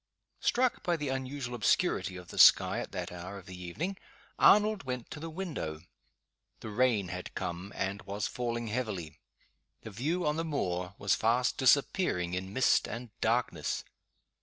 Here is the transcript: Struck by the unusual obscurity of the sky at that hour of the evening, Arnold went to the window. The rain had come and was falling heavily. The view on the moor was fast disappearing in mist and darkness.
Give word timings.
Struck 0.39 0.81
by 0.81 0.97
the 0.97 1.09
unusual 1.09 1.53
obscurity 1.53 2.15
of 2.17 2.29
the 2.29 2.39
sky 2.39 2.79
at 2.79 2.91
that 2.91 3.11
hour 3.11 3.37
of 3.37 3.45
the 3.45 3.61
evening, 3.61 3.97
Arnold 4.39 4.81
went 4.81 5.11
to 5.11 5.19
the 5.19 5.29
window. 5.29 5.81
The 6.61 6.71
rain 6.71 7.09
had 7.09 7.35
come 7.35 7.71
and 7.75 8.01
was 8.01 8.25
falling 8.25 8.65
heavily. 8.69 9.19
The 9.81 9.91
view 9.91 10.25
on 10.25 10.37
the 10.37 10.43
moor 10.43 10.95
was 10.97 11.13
fast 11.13 11.55
disappearing 11.59 12.33
in 12.33 12.51
mist 12.51 12.87
and 12.87 13.11
darkness. 13.21 13.83